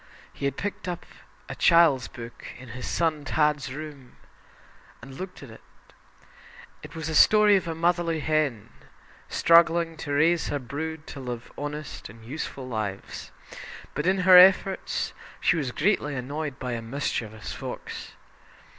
He 0.33 0.45
had 0.45 0.57
picked 0.57 0.87
up 0.87 1.05
a 1.47 1.53
child's 1.53 2.07
book 2.07 2.47
in 2.57 2.69
his 2.69 2.87
son 2.87 3.23
"Tad's" 3.23 3.71
room 3.71 4.15
and 4.99 5.13
looked 5.13 5.43
at 5.43 5.51
it. 5.51 5.61
It 6.81 6.95
was 6.95 7.07
a 7.07 7.13
story 7.13 7.55
of 7.55 7.67
a 7.67 7.75
motherly 7.75 8.19
hen, 8.19 8.69
struggling 9.29 9.95
to 9.97 10.11
raise 10.13 10.47
her 10.47 10.57
brood 10.57 11.05
to 11.05 11.19
lead 11.19 11.43
honest 11.55 12.09
and 12.09 12.25
useful 12.25 12.67
lives; 12.67 13.31
but 13.93 14.07
in 14.07 14.21
her 14.25 14.39
efforts 14.39 15.13
she 15.39 15.55
was 15.55 15.71
greatly 15.71 16.15
annoyed 16.15 16.57
by 16.57 16.71
a 16.71 16.81
mischievous 16.81 17.53
fox. 17.53 18.13